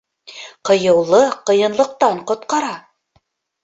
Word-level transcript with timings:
Ҡыйыулыҡ 0.69 1.37
ҡыйынлыҡтан 1.51 2.27
ҡотҡара. 2.35 2.77